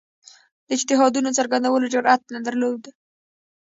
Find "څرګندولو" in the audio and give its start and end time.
1.37-1.91